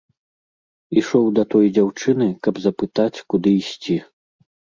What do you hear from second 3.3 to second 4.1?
куды ісці.